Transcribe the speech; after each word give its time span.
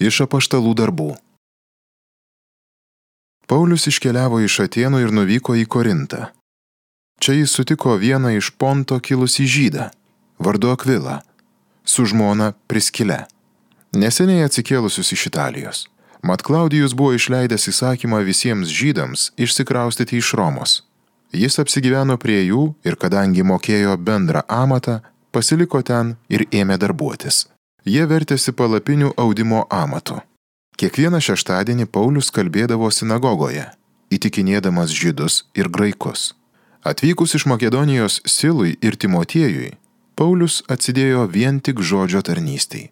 Iš 0.00 0.22
apaštalų 0.24 0.70
darbų. 0.80 1.10
Paulius 3.50 3.84
iškeliavo 3.90 4.38
iš 4.40 4.62
Atenų 4.64 5.02
ir 5.04 5.10
nuvyko 5.12 5.52
į 5.60 5.66
Korintą. 5.68 6.30
Čia 7.20 7.34
jis 7.36 7.52
sutiko 7.52 7.98
vieną 8.00 8.32
iš 8.38 8.48
Ponto 8.56 8.96
kilusį 8.96 9.44
žydą, 9.54 9.90
vardu 10.40 10.70
Akvilą, 10.72 11.18
su 11.84 12.06
žmona 12.08 12.54
Priskile, 12.70 13.26
neseniai 13.92 14.46
atsikėlusius 14.48 15.12
iš 15.12 15.26
Italijos. 15.34 15.84
Mat 16.24 16.40
Klaudijus 16.48 16.96
buvo 16.96 17.12
išleidęs 17.18 17.68
įsakymą 17.68 18.24
visiems 18.24 18.72
žydams 18.72 19.28
išsikraustyti 19.36 20.16
iš 20.16 20.32
Romos. 20.40 20.80
Jis 21.36 21.60
apsigyveno 21.60 22.16
prie 22.16 22.40
jų 22.48 22.70
ir 22.88 22.96
kadangi 22.96 23.44
mokėjo 23.44 24.00
bendrą 24.00 24.48
amatą, 24.48 25.02
pasiliko 25.28 25.84
ten 25.84 26.16
ir 26.32 26.48
ėmė 26.48 26.80
darbuotis. 26.80 27.44
Jie 27.84 28.04
vertėsi 28.04 28.52
palapinių 28.52 29.14
audimo 29.16 29.64
amatu. 29.72 30.20
Kiekvieną 30.80 31.20
šeštadienį 31.24 31.86
Paulius 31.92 32.30
kalbėdavo 32.32 32.90
sinagogoje, 32.92 33.66
įtikinėdamas 34.12 34.92
žydus 34.92 35.44
ir 35.56 35.68
graikus. 35.68 36.34
Atvykus 36.84 37.34
iš 37.36 37.44
Makedonijos 37.48 38.20
Silui 38.24 38.76
ir 38.80 38.96
Timotiejui, 38.96 39.74
Paulius 40.16 40.62
atsidėjo 40.68 41.26
vien 41.32 41.60
tik 41.60 41.80
žodžio 41.80 42.20
tarnystei, 42.24 42.90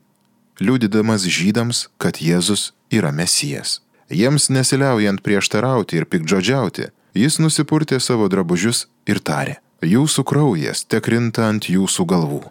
liudydamas 0.61 1.25
žydams, 1.29 1.89
kad 2.01 2.21
Jėzus 2.25 2.73
yra 2.93 3.13
Mesijas. 3.13 3.81
Jiems 4.09 4.49
nesiliaujant 4.49 5.21
prieštarauti 5.21 6.01
ir 6.01 6.09
pikdžodžiauti, 6.09 6.89
jis 7.13 7.37
nusipurtė 7.41 8.01
savo 8.01 8.29
drabužius 8.33 8.87
ir 9.05 9.21
tarė, 9.21 9.59
jūsų 9.85 10.25
kraujas 10.25 10.85
tekrinta 10.89 11.49
ant 11.53 11.69
jūsų 11.69 12.09
galvų. 12.09 12.43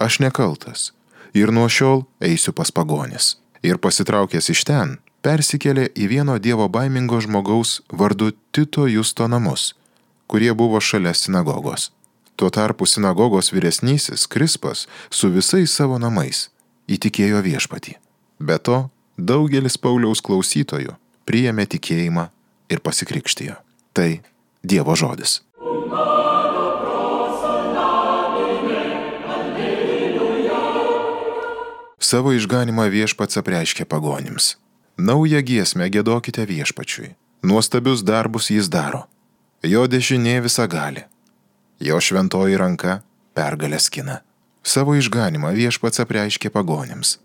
Aš 0.00 0.20
nekaltas, 0.20 0.90
ir 1.34 1.52
nuo 1.52 1.68
šiol 1.68 2.04
eisiu 2.20 2.52
pas 2.52 2.70
pagonis. 2.70 3.36
Ir 3.62 3.78
pasitraukęs 3.78 4.50
iš 4.54 4.64
ten, 4.64 4.96
persikėlė 5.24 5.90
į 5.92 6.08
vieno 6.08 6.38
dievo 6.38 6.68
baimingo 6.68 7.20
žmogaus 7.20 7.80
vardu 7.92 8.32
Tito 8.52 8.86
Justo 8.88 9.28
namus, 9.28 9.74
kurie 10.26 10.52
buvo 10.54 10.80
šalia 10.80 11.12
sinagogos. 11.14 11.90
Tuo 12.36 12.48
tarpu 12.48 12.86
sinagogos 12.86 13.52
vyresnysis 13.52 14.26
Krispas 14.26 14.86
su 15.10 15.28
visais 15.28 15.74
savo 15.76 15.98
namais 16.00 16.48
įtikėjo 16.88 17.42
viešpatį. 17.44 17.98
Be 18.40 18.56
to, 18.56 18.88
daugelis 19.20 19.76
Pauliaus 19.76 20.24
klausytojų 20.24 20.96
priėmė 21.28 21.68
tikėjimą 21.68 22.30
ir 22.72 22.80
pasikrikštijo. 22.80 23.58
Tai 23.92 24.10
Dievo 24.64 24.96
žodis. 24.96 25.40
Savo 32.00 32.32
išganimą 32.32 32.86
viešpats 32.88 33.36
apreiškė 33.36 33.84
pagonims. 33.84 34.56
Naują 34.96 35.42
giesmę 35.44 35.84
gėdokite 35.92 36.46
viešpačiui. 36.48 37.12
Nuostabius 37.44 38.00
darbus 38.00 38.48
jis 38.48 38.70
daro. 38.72 39.04
Jo 39.62 39.84
dešinė 39.84 40.40
visa 40.40 40.64
gali. 40.64 41.04
Jo 41.80 42.00
šventoji 42.00 42.56
ranka 42.56 43.02
pergalę 43.36 43.76
skina. 43.78 44.22
Savo 44.64 44.96
išganimą 44.96 45.52
viešpats 45.52 46.00
apreiškė 46.00 46.48
pagonims. 46.48 47.18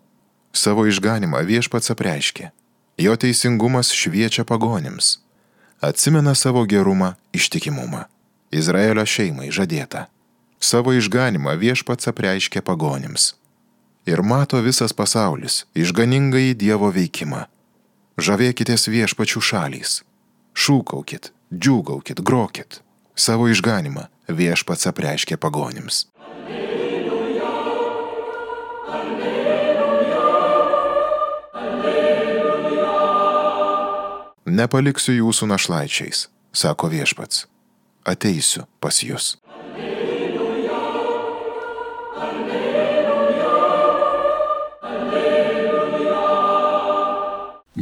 Savo 0.51 0.83
išganimą 0.91 1.39
viešpats 1.47 1.95
apreiškė. 1.95 2.51
Jo 2.99 3.15
teisingumas 3.15 3.93
šviečia 3.95 4.43
pagonims. 4.43 5.21
Atsimena 5.79 6.35
savo 6.35 6.65
gerumą, 6.67 7.15
ištikimumą. 7.31 8.03
Izraelio 8.51 9.07
šeimai 9.07 9.55
žadėta. 9.55 10.07
Savo 10.59 10.91
išganimą 10.99 11.55
viešpats 11.63 12.11
apreiškė 12.11 12.59
pagonims 12.59 13.35
ir 14.05 14.21
mato 14.21 14.61
visas 14.61 14.93
pasaulis 14.93 15.65
išganingai 15.75 16.53
Dievo 16.53 16.91
veikimą. 16.93 17.45
Žavėkitės 18.15 18.87
viešpačių 18.87 19.41
šalys. 19.43 20.01
Šūkaukit, 20.55 21.31
džiūgaukit, 21.51 22.21
grokit. 22.23 22.79
Savo 23.15 23.49
išganimą 23.51 24.07
viešpats 24.27 24.87
apreiškė 24.91 25.37
pagonims. 25.37 26.05
Nepaliksiu 34.45 35.17
jūsų 35.17 35.49
našlaičiais, 35.49 36.27
sako 36.53 36.87
viešpats. 36.93 37.47
Ateisiu 38.05 38.67
pas 38.79 39.01
jūs. 39.03 39.33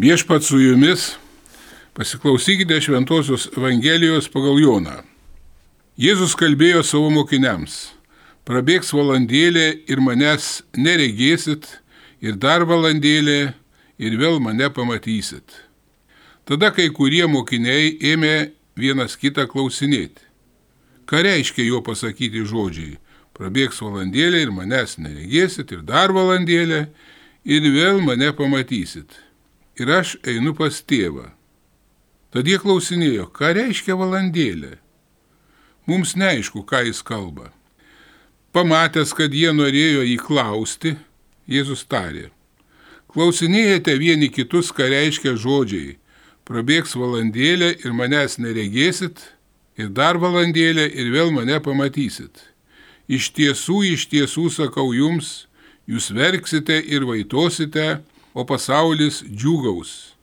Viešpat 0.03 0.44
su 0.44 0.59
jumis, 0.59 1.16
pasiklausykite 1.94 2.81
Šventojios 2.81 3.46
Evangelijos 3.58 4.25
pagal 4.28 4.58
Joną. 4.59 4.97
Jėzus 5.96 6.34
kalbėjo 6.36 6.81
savo 6.84 7.08
mokiniams, 7.14 7.94
prabėgs 8.44 8.92
valandėlė 8.92 9.63
ir 9.88 10.03
manęs 10.03 10.50
neregėsit, 10.75 11.69
ir 12.19 12.36
dar 12.36 12.68
valandėlė 12.68 13.40
ir 14.03 14.19
vėl 14.19 14.44
mane 14.44 14.68
pamatysit. 14.75 15.56
Tada 16.44 16.75
kai 16.75 16.90
kurie 16.92 17.24
mokiniai 17.24 17.96
ėmė 18.12 18.36
vienas 18.75 19.16
kitą 19.16 19.47
klausinėti. 19.47 20.19
Ką 21.08 21.24
reiškia 21.31 21.72
jo 21.72 21.80
pasakyti 21.80 22.44
žodžiai? 22.44 22.97
Prabėgs 23.31 23.80
valandėlė 23.80 24.50
ir 24.50 24.52
manęs 24.52 25.00
neregėsit, 25.00 25.72
ir 25.72 25.88
dar 25.88 26.12
valandėlė, 26.12 26.90
ir 27.47 27.75
vėl 27.78 28.03
mane 28.03 28.36
pamatysit 28.36 29.24
ir 29.80 29.90
aš 29.90 30.18
einu 30.28 30.54
pas 30.58 30.82
tėvą. 30.82 31.30
Tad 32.34 32.50
jie 32.50 32.58
klausinėjo, 32.62 33.28
ką 33.34 33.54
reiškia 33.58 33.98
valandėlė. 33.98 34.78
Mums 35.90 36.16
neaišku, 36.18 36.64
ką 36.66 36.86
jis 36.88 37.04
kalba. 37.06 37.52
Pamatęs, 38.54 39.12
kad 39.18 39.34
jie 39.34 39.52
norėjo 39.54 40.06
jį 40.06 40.18
klausti, 40.22 40.96
Jėzus 41.50 41.84
tarė. 41.92 42.30
Klausinėjate 43.12 43.98
vieni 44.00 44.30
kitus, 44.32 44.72
ką 44.72 44.88
reiškia 44.90 45.36
žodžiai. 45.38 45.98
Prabėgs 46.48 46.96
valandėlė 46.96 47.70
ir 47.84 47.94
manęs 47.96 48.40
neregėsit, 48.40 49.20
ir 49.78 49.92
dar 49.92 50.18
valandėlė 50.20 50.88
ir 50.88 51.12
vėl 51.14 51.32
mane 51.36 51.60
pamatysit. 51.64 52.42
Iš 53.08 53.30
tiesų, 53.36 53.84
iš 53.94 54.08
tiesų 54.12 54.48
sakau 54.52 54.94
jums, 54.96 55.48
jūs 55.88 56.10
verksite 56.16 56.80
ir 56.80 57.06
vaitosite, 57.08 58.02
o 58.34 58.46
pasaulis 58.50 59.22
džiūgaus. 59.24 60.14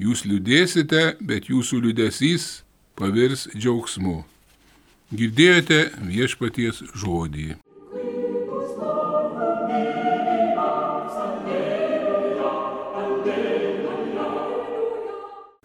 Jūs 0.00 0.24
liūdėsite, 0.24 1.16
bet 1.20 1.50
jūsų 1.50 1.82
liūdėsys 1.86 2.62
pavirs 2.96 3.48
džiaugsmu. 3.52 4.22
Girdėjote 5.10 5.80
viešpaties 6.06 6.84
žodį. 6.94 7.58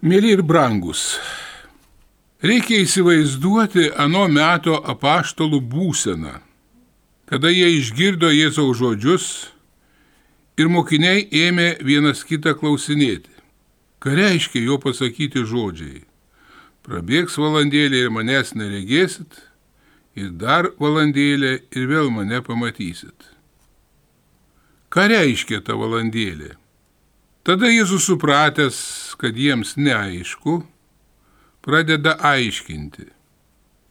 Mėly 0.06 0.36
ir 0.36 0.42
brangus, 0.46 1.16
reikia 2.46 2.84
įsivaizduoti 2.84 3.88
ano 3.98 4.28
meto 4.30 4.76
apaštalų 4.78 5.64
būseną, 5.66 6.36
kada 7.26 7.50
jie 7.50 7.72
išgirdo 7.80 8.30
Jėzaus 8.30 8.78
žodžius 8.78 9.30
Ir 10.56 10.70
mokiniai 10.72 11.26
ėmė 11.36 11.76
vienas 11.84 12.24
kitą 12.24 12.54
klausinėti. 12.56 13.32
Ką 14.00 14.14
reiškia 14.16 14.62
jo 14.64 14.78
pasakyti 14.80 15.44
žodžiai? 15.44 16.06
Prabėgs 16.86 17.36
valandėlė 17.42 18.06
ir 18.06 18.12
manęs 18.14 18.54
neregėsit, 18.56 19.40
ir 20.16 20.30
dar 20.40 20.70
valandėlė 20.80 21.56
ir 21.76 21.88
vėl 21.90 22.12
mane 22.14 22.40
pamatysit. 22.46 23.32
Ką 24.94 25.10
reiškia 25.12 25.60
ta 25.66 25.76
valandėlė? 25.76 26.54
Tada 27.46 27.68
Jėzus 27.70 28.08
supratęs, 28.08 28.78
kad 29.20 29.36
jiems 29.36 29.76
neaišku, 29.76 30.62
pradeda 31.66 32.16
aiškinti. 32.32 33.10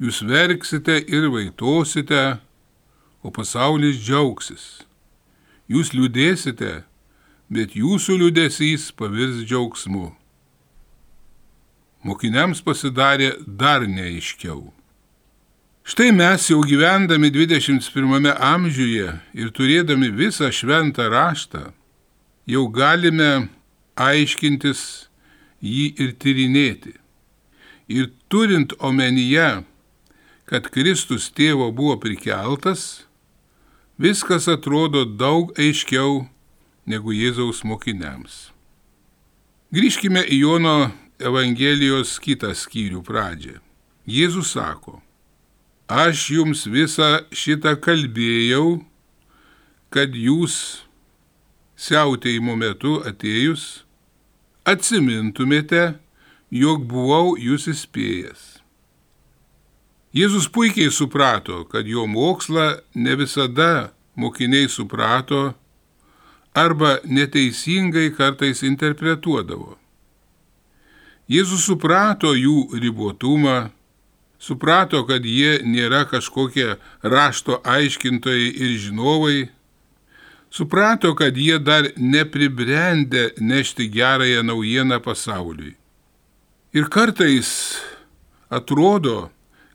Jūs 0.03 0.25
verksite 0.27 0.97
ir 1.07 1.29
vaitosite, 1.31 2.25
o 3.23 3.31
pasaulis 3.31 4.01
džiaugsis. 4.01 4.65
Jūs 5.71 5.95
liūdėsite, 5.97 6.83
bet 7.49 7.73
jūsų 7.77 8.19
liūdėsys 8.21 8.91
pavirs 8.99 9.45
džiaugsmu. 9.49 10.11
Mokiniams 12.05 12.61
pasidarė 12.61 13.31
dar 13.47 13.87
neaiškiau. 13.89 14.67
Štai 15.85 16.11
mes 16.17 16.51
jau 16.51 16.61
gyvendami 16.65 17.31
21 17.33 18.29
amžiuje 18.33 19.09
ir 19.37 19.49
turėdami 19.57 20.11
visą 20.17 20.51
šventą 20.53 21.09
raštą, 21.13 21.73
jau 22.49 22.65
galime 22.69 23.49
aiškintis 23.97 25.09
jį 25.65 25.87
ir 26.01 26.15
tyrinėti. 26.21 26.95
Ir 27.89 28.13
turint 28.33 28.73
omenyje, 28.81 29.65
kad 30.49 30.69
Kristus 30.73 31.31
tėvo 31.33 31.71
buvo 31.73 31.97
prikeltas, 32.01 33.05
viskas 33.99 34.49
atrodo 34.49 35.05
daug 35.05 35.53
aiškiau 35.59 36.25
negu 36.87 37.15
Jėzaus 37.15 37.63
mokiniams. 37.65 38.51
Grįžkime 39.75 40.23
į 40.27 40.45
Jono 40.45 40.93
Evangelijos 41.19 42.19
kitą 42.23 42.53
skyrių 42.55 43.03
pradžią. 43.07 43.59
Jėzus 44.05 44.53
sako, 44.55 45.01
aš 45.89 46.29
jums 46.35 46.67
visą 46.69 47.25
šitą 47.33 47.75
kalbėjau, 47.81 48.83
kad 49.95 50.13
jūs 50.15 50.85
siautėjimo 51.79 52.59
metu 52.59 52.99
atėjus 53.07 53.85
atsimintumėte, 54.69 55.95
jog 56.51 56.85
buvau 56.91 57.35
jūs 57.41 57.69
įspėjęs. 57.73 58.54
Jėzus 60.15 60.47
puikiai 60.47 60.93
suprato, 60.95 61.65
kad 61.67 61.89
jo 61.91 62.05
mokslą 62.07 62.77
ne 62.95 63.17
visada 63.19 63.91
mokiniai 64.15 64.69
suprato 64.71 65.55
arba 66.55 67.01
neteisingai 67.03 68.13
kartais 68.15 68.63
interpretuodavo. 68.63 69.75
Jėzus 71.27 71.67
suprato 71.67 72.31
jų 72.37 72.79
ribotumą, 72.79 73.73
suprato, 74.39 75.03
kad 75.09 75.27
jie 75.27 75.59
nėra 75.67 76.05
kažkokie 76.07 76.77
rašto 77.03 77.59
aiškintojai 77.67 78.55
ir 78.55 78.79
žinovai, 78.87 79.39
suprato, 80.47 81.17
kad 81.19 81.35
jie 81.35 81.59
dar 81.59 81.91
nepribrendę 81.99 83.33
nešti 83.41 83.91
gerąją 83.91 84.47
naujieną 84.47 85.03
pasauliui. 85.03 85.75
Ir 86.71 86.87
kartais 86.87 87.81
atrodo, 88.47 89.34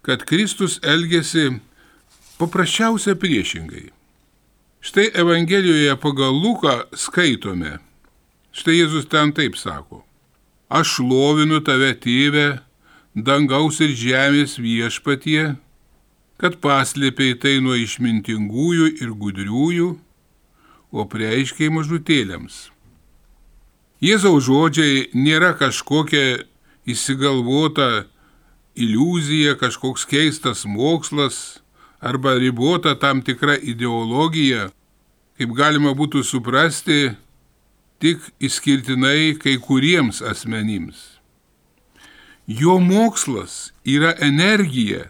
kad 0.09 0.25
Kristus 0.25 0.79
elgesi 0.81 1.51
paprasčiausia 2.41 3.13
priešingai. 3.15 3.91
Štai 4.81 5.11
Evangelijoje 5.13 5.93
pagal 6.01 6.33
Luką 6.33 6.73
skaitome. 6.97 7.75
Štai 8.49 8.79
Jėzus 8.79 9.05
ten 9.05 9.35
taip 9.37 9.53
sako. 9.53 10.01
Aš 10.65 10.95
lovinu 11.05 11.61
tave, 11.61 11.93
tėve, 11.93 12.57
dangaus 13.13 13.77
ir 13.85 13.93
žemės 13.93 14.57
viešpatie, 14.57 15.53
kad 16.41 16.57
paslėpiai 16.57 17.37
tai 17.37 17.59
nuo 17.61 17.77
išmintingųjų 17.77 18.91
ir 19.05 19.13
gudriųjų, 19.13 19.93
o 20.89 21.05
prieiškiai 21.05 21.69
mažutėliams. 21.69 22.71
Jėzaus 24.01 24.49
žodžiai 24.49 25.11
nėra 25.13 25.53
kažkokia 25.53 26.47
įsigalvota 26.89 28.07
iliuzija, 28.79 29.57
kažkoks 29.59 30.05
keistas 30.07 30.65
mokslas 30.65 31.59
arba 31.99 32.33
ribota 32.39 32.95
tam 32.99 33.21
tikra 33.21 33.57
ideologija, 33.57 34.69
kaip 35.37 35.55
galima 35.55 35.91
būtų 35.95 36.23
suprasti 36.23 37.11
tik 37.99 38.23
išskirtinai 38.39 39.35
kai 39.39 39.57
kuriems 39.59 40.21
asmenims. 40.23 41.19
Jo 42.47 42.79
mokslas 42.79 43.73
yra 43.85 44.15
energija, 44.25 45.09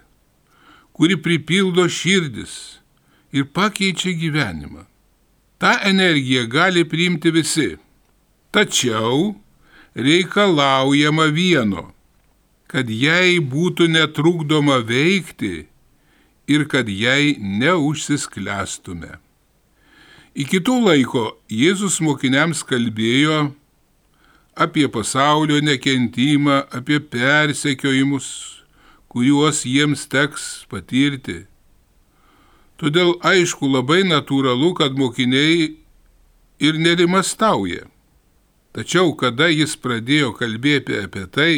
kuri 0.91 1.15
pripildo 1.21 1.85
širdis 1.87 2.79
ir 3.31 3.45
pakeičia 3.53 4.11
gyvenimą. 4.17 4.83
Ta 5.59 5.77
energija 5.85 6.45
gali 6.47 6.83
priimti 6.87 7.31
visi. 7.31 7.77
Tačiau 8.51 9.35
reikalaujama 9.93 11.29
vieno 11.35 11.91
kad 12.69 12.89
jai 12.89 13.39
būtų 13.41 13.89
netrukdoma 13.89 14.77
veikti 14.85 15.65
ir 16.49 16.65
kad 16.69 16.89
jai 16.89 17.35
neužsisklestume. 17.41 19.17
Iki 20.37 20.61
to 20.61 20.77
laiko 20.85 21.23
Jėzus 21.49 21.97
mokiniams 22.05 22.61
kalbėjo 22.63 23.49
apie 24.59 24.85
pasaulio 24.91 25.57
nekentimą, 25.65 26.61
apie 26.69 26.99
persekiojimus, 26.99 28.27
kuriuos 29.09 29.63
jiems 29.65 30.05
teks 30.11 30.65
patirti. 30.69 31.47
Todėl 32.79 33.15
aišku 33.25 33.67
labai 33.67 34.03
natūralu, 34.07 34.75
kad 34.77 34.93
mokiniai 34.95 35.73
ir 36.61 36.77
nerimastauja. 36.79 37.89
Tačiau 38.75 39.15
kada 39.17 39.49
jis 39.49 39.73
pradėjo 39.81 40.35
kalbėti 40.37 41.01
apie 41.01 41.25
tai, 41.25 41.55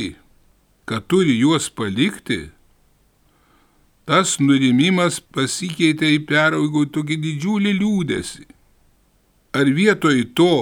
kad 0.85 1.05
turi 1.07 1.37
juos 1.39 1.69
palikti, 1.69 2.49
tas 4.09 4.39
nurimimas 4.41 5.19
pasikeitė 5.33 6.09
į 6.17 6.23
peraugų 6.29 6.87
tokį 6.95 7.17
didžiulį 7.25 7.73
liūdėsi. 7.79 8.47
Ar 9.55 9.67
vietoj 9.67 10.23
to, 10.35 10.55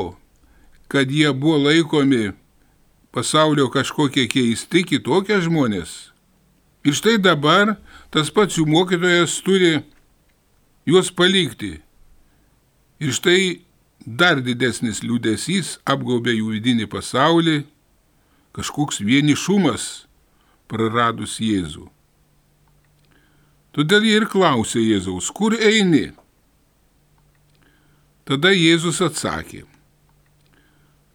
kad 0.89 1.11
jie 1.13 1.29
buvo 1.33 1.59
laikomi 1.69 2.31
pasaulio 3.13 3.69
kažkokie 3.73 4.27
keisti 4.29 4.83
kitokie 4.85 5.39
žmonės, 5.45 6.11
ir 6.85 6.97
štai 6.97 7.17
dabar 7.21 7.77
tas 8.13 8.29
pats 8.33 8.57
jų 8.57 8.65
mokytojas 8.69 9.39
turi 9.45 9.79
juos 10.89 11.11
palikti. 11.13 11.77
Ir 12.99 13.13
štai 13.15 13.61
dar 14.03 14.41
didesnis 14.43 15.03
liūdėsys 15.05 15.77
apgaubė 15.87 16.35
jų 16.35 16.53
vidinį 16.57 16.89
pasaulį, 16.91 17.63
kažkoks 18.57 18.99
vienišumas 19.05 20.08
praradus 20.69 21.39
Jėzų. 21.41 21.87
Todėl 23.73 24.05
jie 24.05 24.15
ir 24.19 24.25
klausė 24.29 24.81
Jėzaus, 24.81 25.29
kur 25.33 25.53
eini? 25.53 26.09
Tada 28.29 28.51
Jėzus 28.53 29.01
atsakė, 29.01 29.63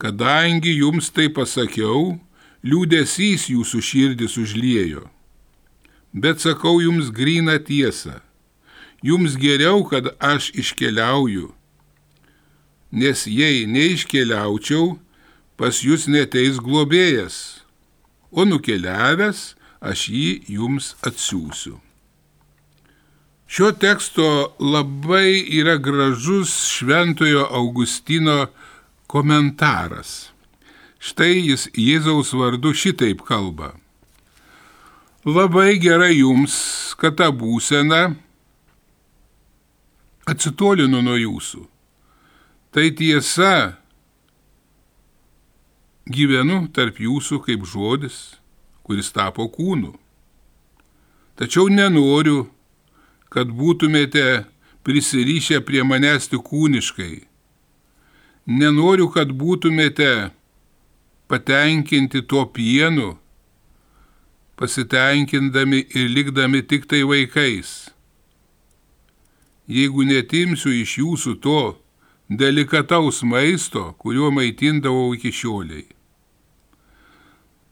kadangi 0.02 0.74
jums 0.80 1.10
tai 1.14 1.28
pasakiau, 1.30 2.16
liūdėsys 2.66 3.48
jūsų 3.52 3.82
širdis 3.90 4.38
užliejo. 4.40 5.04
Bet 6.14 6.42
sakau 6.42 6.78
jums 6.82 7.10
gryną 7.14 7.58
tiesą, 7.66 8.20
jums 9.02 9.34
geriau, 9.38 9.82
kad 9.86 10.12
aš 10.22 10.52
iškeliauju, 10.54 11.50
nes 12.94 13.26
jei 13.26 13.66
neiškeliaučiau, 13.66 14.94
pas 15.58 15.82
jūs 15.82 16.06
neteis 16.10 16.62
globėjas 16.62 17.63
o 18.34 18.44
nukeliavęs 18.48 19.54
aš 19.84 20.08
jį 20.10 20.28
jums 20.56 20.94
atsiųsiu. 21.06 21.78
Šio 23.46 23.70
teksto 23.78 24.26
labai 24.58 25.44
yra 25.60 25.76
gražus 25.76 26.52
Šventojo 26.75 27.44
Augustino 27.50 28.46
komentaras. 29.06 30.32
Štai 30.98 31.44
jis 31.44 31.69
Jėzaus 31.76 32.32
vardu 32.34 32.72
šitaip 32.74 33.20
kalba. 33.29 33.74
Labai 35.24 35.76
gerai 35.81 36.17
jums, 36.17 36.56
kad 36.98 37.19
ta 37.20 37.29
būsena 37.32 38.14
atsitolino 40.29 41.05
nuo 41.05 41.17
jūsų. 41.20 41.62
Tai 42.74 42.88
tiesa, 42.98 43.76
gyvenu 46.05 46.67
tarp 46.73 46.99
jūsų 47.01 47.41
kaip 47.46 47.65
žodis, 47.65 48.37
kuris 48.84 49.08
tapo 49.13 49.46
kūnu. 49.49 49.94
Tačiau 51.41 51.70
nenoriu, 51.73 52.44
kad 53.32 53.49
būtumėte 53.49 54.44
prisirišę 54.84 55.63
prie 55.65 55.82
manęs 55.82 56.29
tik 56.29 56.44
kūniškai. 56.44 57.25
Nenoriu, 58.46 59.08
kad 59.08 59.32
būtumėte 59.32 60.31
patenkinti 61.27 62.23
tuo 62.29 62.44
pienu, 62.53 63.17
pasitenkindami 64.61 65.81
ir 65.96 66.13
likdami 66.13 66.63
tik 66.63 66.84
tai 66.87 67.03
vaikais. 67.08 67.89
Jeigu 69.65 70.05
netimsiu 70.05 70.69
iš 70.84 70.99
jūsų 71.01 71.34
to 71.41 71.61
delikataus 72.29 73.25
maisto, 73.25 73.94
kuriuo 73.99 74.29
maitindavau 74.31 75.15
iki 75.17 75.32
šioliai 75.32 75.94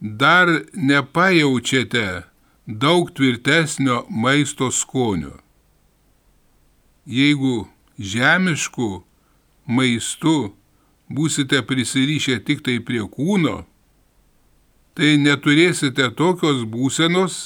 dar 0.02 0.48
nepajaučiate 0.74 2.22
daug 2.66 3.10
tvirtesnio 3.14 4.06
maisto 4.10 4.70
skonio. 4.70 5.38
Jeigu 7.06 7.68
žemišku 7.98 9.04
maistu 9.66 10.54
būsite 11.06 11.62
prisirišę 11.62 12.40
tik 12.42 12.64
tai 12.66 12.80
prie 12.82 13.04
kūno, 13.14 13.62
tai 14.98 15.14
neturėsite 15.22 16.10
tokios 16.18 16.66
būsenos, 16.66 17.38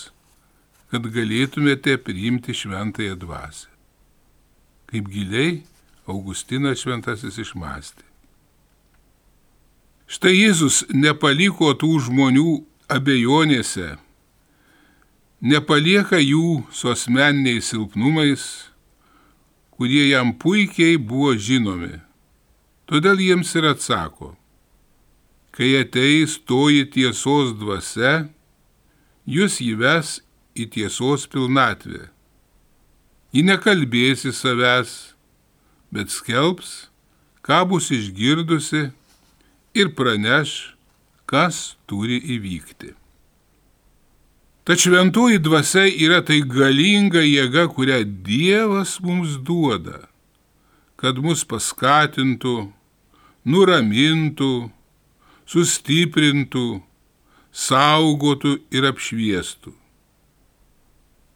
kad 0.88 1.04
galėtumėte 1.12 1.98
priimti 2.00 2.56
šventąją 2.56 3.18
dvasę. 3.20 3.68
Kaip 4.88 5.08
giliai 5.12 5.64
Augustinas 6.06 6.80
šventasis 6.80 7.36
išmastė. 7.42 8.05
Štai 10.06 10.36
Jėzus 10.38 10.84
nepaliko 10.94 11.72
tų 11.74 11.96
žmonių 12.06 12.60
abejonėse, 12.86 13.96
nepalieka 15.42 16.20
jų 16.22 16.62
su 16.70 16.92
asmeniniais 16.92 17.72
silpnumais, 17.72 18.44
kurie 19.74 20.04
jam 20.06 20.30
puikiai 20.38 20.94
buvo 20.94 21.32
žinomi. 21.34 21.96
Todėl 22.86 23.18
jiems 23.18 23.50
ir 23.58 23.66
atsako, 23.72 24.36
kai 25.50 25.72
ateis 25.80 26.36
toji 26.38 26.84
tiesos 26.94 27.56
dvasia, 27.58 28.28
jūs 29.26 29.58
įves 29.64 30.20
į 30.54 30.68
tiesos 30.76 31.26
pilnatvę. 31.32 32.04
Ji 33.34 33.42
nekalbės 33.42 34.22
į 34.30 34.32
savęs, 34.38 34.94
bet 35.90 36.14
skelbs, 36.14 36.92
ką 37.42 37.64
bus 37.66 37.90
išgirdusi 37.90 38.84
ir 39.76 39.92
praneš, 39.98 40.76
kas 41.28 41.76
turi 41.90 42.18
įvykti. 42.36 42.94
Tačiau 44.66 44.96
šventoji 44.96 45.38
dvasia 45.38 45.84
yra 45.86 46.24
tai 46.26 46.40
galinga 46.42 47.22
jėga, 47.22 47.68
kurią 47.70 48.00
Dievas 48.26 48.96
mums 48.98 49.36
duoda, 49.46 50.08
kad 50.98 51.20
mus 51.22 51.44
paskatintų, 51.46 52.56
nuramintų, 53.46 54.52
sustiprintų, 55.46 56.66
saugotų 57.54 58.56
ir 58.74 58.90
apšviestų. 58.90 59.70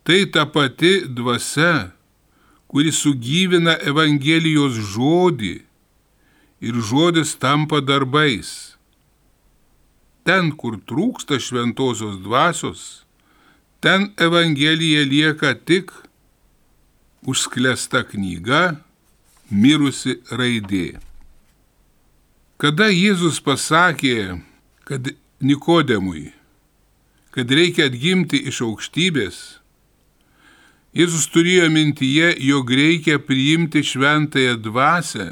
Tai 0.03 0.21
ta 0.35 0.49
pati 0.51 1.07
dvasia, 1.07 1.93
kuri 2.67 2.91
sugyvina 2.91 3.77
Evangelijos 3.79 4.75
žodį 4.91 5.61
ir 6.61 6.77
žodis 6.85 7.35
tampa 7.41 7.81
darbais. 7.81 8.77
Ten, 10.25 10.53
kur 10.53 10.77
trūksta 10.85 11.41
šventosios 11.41 12.21
dvasios, 12.21 12.83
ten 13.81 14.11
Evangelija 14.21 15.07
lieka 15.09 15.55
tik 15.57 15.93
užsklesta 17.25 18.05
knyga, 18.05 18.81
mirusi 19.51 20.21
raidė. 20.31 21.01
Kada 22.61 22.91
Jėzus 22.93 23.41
pasakė, 23.41 24.43
kad 24.85 25.09
Nikodemui, 25.41 26.29
kad 27.33 27.49
reikia 27.49 27.89
atgimti 27.89 28.43
iš 28.53 28.61
aukštybės, 28.69 29.39
Jėzus 30.93 31.29
turėjo 31.31 31.69
mintyje, 31.71 32.35
jog 32.43 32.71
reikia 32.75 33.21
priimti 33.23 33.81
šventąją 33.87 34.57
dvasę 34.59 35.29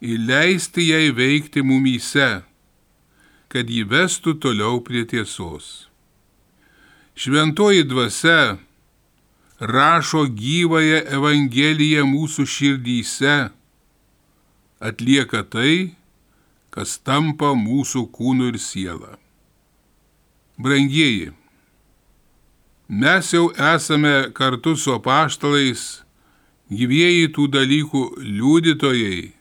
ir 0.00 0.18
leisti 0.18 0.88
jai 0.88 1.10
veikti 1.12 1.62
mumyse, 1.62 2.40
kad 3.52 3.68
jį 3.68 3.84
vestų 3.90 4.38
toliau 4.40 4.80
prie 4.84 5.04
tiesos. 5.04 5.90
Šventoji 7.20 7.84
dvasia 7.84 8.58
rašo 9.60 10.24
gyvąją 10.24 11.02
Evangeliją 11.16 12.06
mūsų 12.08 12.46
širdyse, 12.48 13.50
atlieka 14.80 15.42
tai, 15.44 15.92
kas 16.72 16.96
tampa 17.04 17.52
mūsų 17.58 18.06
kūnu 18.14 18.48
ir 18.54 18.60
siela. 18.62 19.18
Brangieji, 20.60 21.32
mes 22.88 23.34
jau 23.34 23.50
esame 23.52 24.30
kartu 24.36 24.76
su 24.76 24.94
apaštalais 24.94 26.00
gyvieji 26.70 27.28
tų 27.34 27.50
dalykų 27.52 28.02
liudytojai. 28.22 29.39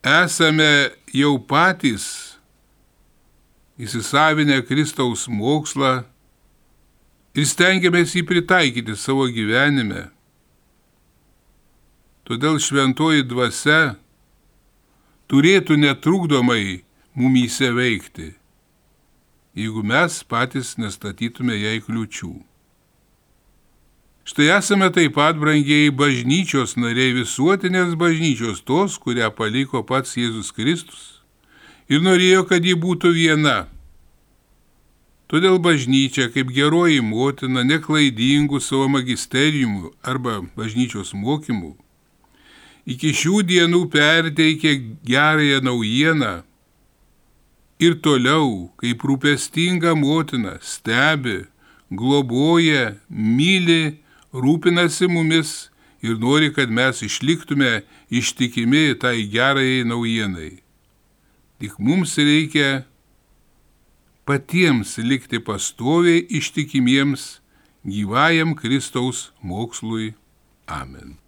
Esame 0.00 0.96
jau 1.12 1.34
patys 1.44 2.38
įsisavinę 3.76 4.62
Kristaus 4.64 5.26
mokslą 5.28 6.06
ir 7.36 7.44
stengiamės 7.44 8.14
jį 8.16 8.22
pritaikyti 8.24 8.96
savo 8.96 9.28
gyvenime. 9.28 10.06
Todėl 12.24 12.56
šventoji 12.64 13.28
dvasia 13.28 13.98
turėtų 15.28 15.76
netrukdomai 15.84 16.80
mumyse 17.12 17.68
veikti, 17.68 18.32
jeigu 19.52 19.84
mes 19.84 20.22
patys 20.24 20.78
nestatytume 20.80 21.60
jai 21.60 21.76
kliučių. 21.84 22.49
Štai 24.28 24.50
esame 24.58 24.90
taip 24.94 25.16
pat 25.16 25.38
brangiai 25.40 25.90
bažnyčios 25.90 26.76
nariai 26.76 27.16
visuotinės 27.16 27.96
bažnyčios 27.98 28.62
tos, 28.68 28.98
kurią 29.00 29.32
paliko 29.34 29.82
pats 29.86 30.16
Jėzus 30.20 30.52
Kristus 30.54 31.20
ir 31.90 32.04
norėjo, 32.04 32.44
kad 32.46 32.64
ji 32.64 32.76
būtų 32.78 33.14
viena. 33.16 33.66
Todėl 35.30 35.58
bažnyčia 35.62 36.28
kaip 36.34 36.50
geroji 36.54 37.00
motina 37.02 37.62
neklaidingų 37.66 38.60
savo 38.62 38.90
magisteriumų 38.96 39.94
arba 40.02 40.40
bažnyčios 40.58 41.14
mokymų 41.14 41.76
iki 42.90 43.12
šių 43.14 43.42
dienų 43.48 43.84
perteikė 43.92 44.72
gerąją 45.06 45.60
naujieną 45.64 46.32
ir 47.80 47.96
toliau, 48.04 48.70
kaip 48.80 49.04
rūpestinga 49.06 49.94
motina, 49.96 50.58
stebi, 50.60 51.44
globoja, 51.90 52.96
myli, 53.08 54.00
rūpinasi 54.32 55.08
mumis 55.10 55.70
ir 56.02 56.18
nori, 56.18 56.50
kad 56.54 56.70
mes 56.70 57.02
išliktume 57.04 57.82
ištikimi 58.10 58.94
tai 59.00 59.26
gerajai 59.30 59.84
naujienai. 59.84 60.52
Tik 61.60 61.76
mums 61.78 62.16
reikia 62.16 62.84
patiems 64.24 64.96
likti 65.04 65.42
pastoviai 65.44 66.24
ištikimiems 66.40 67.40
gyvajam 67.84 68.56
Kristaus 68.56 69.30
mokslui. 69.42 70.14
Amen. 70.66 71.19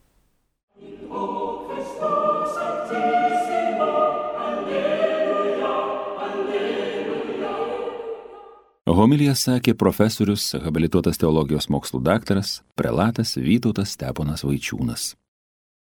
Homilija 8.92 9.32
sakė 9.38 9.72
profesorius, 9.78 10.50
habilituotas 10.64 11.20
teologijos 11.20 11.68
mokslų 11.72 12.02
daktaras, 12.04 12.58
prelatas 12.76 13.36
Vytautas 13.40 13.94
Steponas 13.96 14.44
Vaičiūnas. 14.44 15.12